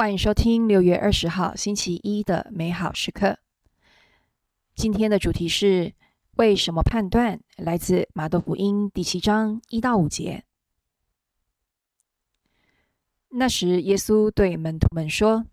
[0.00, 3.38] 欢迎收听六月二十号星期一的美好时刻。
[4.74, 5.92] 今天的主题是
[6.36, 7.38] 为什么判断？
[7.58, 10.44] 来自马窦福音第七章一到五节。
[13.28, 15.44] 那时，耶稣对门徒们说：“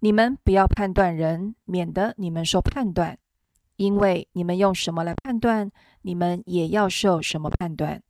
[0.00, 3.18] 你们不要判断人，免得你们受判断。
[3.76, 8.02] 因为你们用什么来判断，你们也要受什么判断。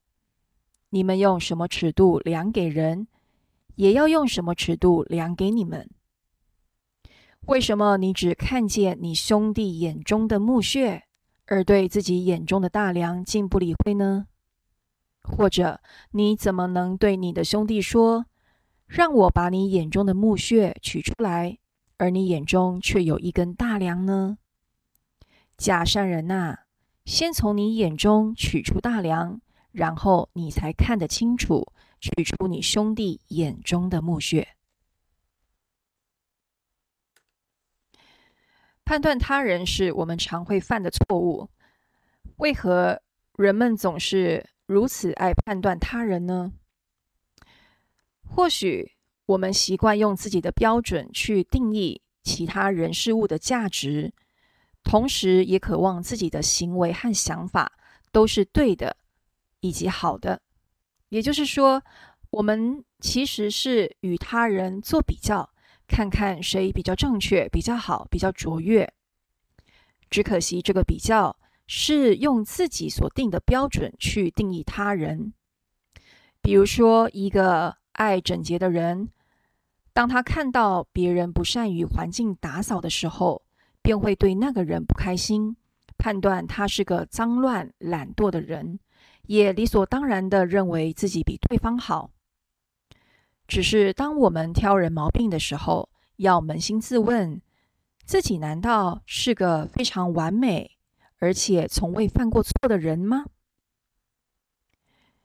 [0.91, 3.09] 你们用什么尺度量给人？”
[3.75, 5.91] 也要用什么尺度量给你们？
[7.47, 11.05] 为什么你只看见你兄弟眼中的木屑，
[11.47, 14.27] 而对自己眼中的大梁竟不理会呢？
[15.23, 15.81] 或者
[16.13, 18.27] 你怎么能对你的兄弟说
[18.87, 21.59] ：“让我把你眼中的木屑取出来”，
[21.99, 24.39] 而你眼中却有一根大梁呢？
[25.57, 26.61] 假善人呐，
[27.05, 29.41] 先从你眼中取出大梁，
[29.73, 31.73] 然后你才看得清楚。
[32.03, 34.57] 取出你兄弟眼中的墓穴。
[38.85, 41.49] 判断他人是我们常会犯的错误。
[42.39, 43.01] 为何
[43.37, 46.53] 人们总是如此爱判断他人呢？
[48.27, 54.13] 或许我们习惯用自己的标准去定义其他人事物的价值，
[54.83, 57.79] 同时也渴望自己的行为和想法
[58.11, 58.97] 都是对的
[59.63, 60.43] 以及好的。
[61.09, 61.83] 也就是说，
[62.31, 65.51] 我们其实是与他人做比较，
[65.89, 68.93] 看看谁比较正确、比较好、比较卓越。
[70.11, 71.37] 只可惜，这个比较
[71.67, 75.33] 是用自己所定的标准去定义他人。
[76.43, 79.11] 比如说，一个爱整洁的人，
[79.93, 83.43] 当他看到别人不善于环境打扫的时候，
[83.83, 85.57] 便会对那个人不开心，
[85.99, 88.79] 判断他是个脏乱懒惰的人。
[89.27, 92.11] 也理所当然的认为自己比对方好。
[93.47, 97.41] 只是当我们挑人毛病的时候，要扪心自问：
[98.05, 100.79] 自己难道是个非常完美
[101.19, 103.27] 而且从未犯过错的人吗？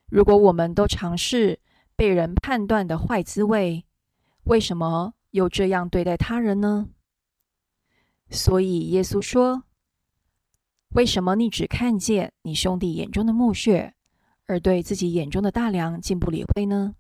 [0.08, 1.59] 如果我们都尝试
[1.96, 3.85] 被人判断的坏滋味，
[4.44, 6.90] 为什么又这样对待他人呢？
[8.29, 9.66] 所以耶稣说。
[10.90, 13.94] 为什么你只看见你兄弟眼中的墓穴，
[14.46, 16.96] 而对自己眼中的大梁竟不理会呢？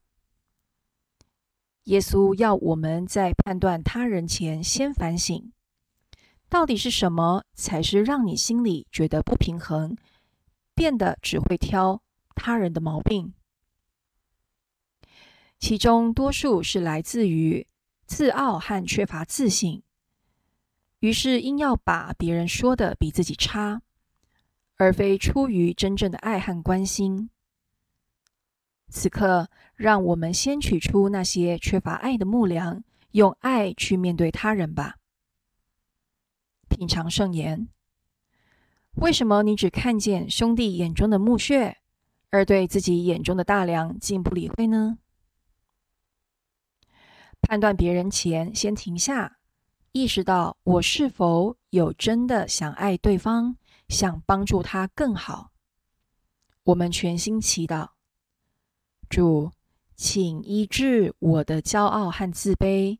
[1.83, 5.51] 耶稣要我们在判断他人前先反省，
[6.49, 9.97] 到底是什么才是让你心里觉得不平衡，
[10.75, 12.01] 变得只会挑
[12.35, 13.33] 他人的毛病？
[15.57, 17.65] 其中多数是来自于
[18.05, 19.81] 自傲和缺乏自信。
[20.99, 23.81] 于是，硬要把别人说的比自己差，
[24.77, 27.29] 而非出于真正的爱和关心。
[28.89, 34.95] 此刻，让我们先取出那些缺乏爱的木梁，用爱去面对他人吧。
[36.67, 37.67] 品尝圣言：
[38.95, 41.77] 为什么你只看见兄弟眼中的木屑，
[42.31, 44.97] 而对自己眼中的大梁竟不理会呢？
[47.39, 49.36] 判断别人前，先停下。
[49.97, 53.55] 意识到我是否有真的想爱对方，
[53.89, 55.49] 想帮助他更好。
[56.65, 57.89] 我们全心祈祷，
[59.09, 59.51] 主，
[59.95, 62.99] 请医治我的骄傲和自卑，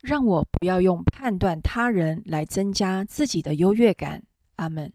[0.00, 4.22] 让我不要用判断他人来增加自己的优越感。
[4.54, 4.92] 阿门。